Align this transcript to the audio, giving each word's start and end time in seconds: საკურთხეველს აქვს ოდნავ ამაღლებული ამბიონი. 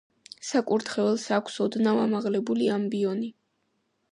საკურთხეველს 0.51 1.25
აქვს 1.37 1.59
ოდნავ 1.65 2.01
ამაღლებული 2.07 2.71
ამბიონი. 2.79 3.31